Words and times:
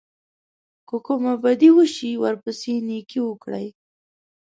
که 0.87 0.95
کومه 1.05 1.33
بدي 1.43 1.69
وشي 1.77 2.11
ورپسې 2.23 2.73
نېکي 2.87 3.19
وکړئ. 3.23 3.67